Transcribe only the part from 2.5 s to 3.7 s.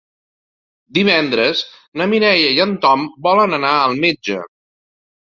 i en Tom volen